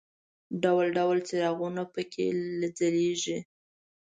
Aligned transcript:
ډول 0.63 0.87
ډول 0.97 1.17
څراغونه 1.27 1.83
په 1.93 2.01
کې 2.11 2.25
ځلېږي. 2.77 3.37